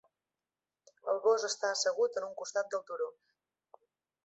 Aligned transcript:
El 1.13 1.21
gos 1.25 1.45
està 1.51 1.71
assegut 1.75 2.19
en 2.23 2.27
un 2.31 2.33
costat 2.41 2.73
del 2.75 2.85
turó. 2.91 3.09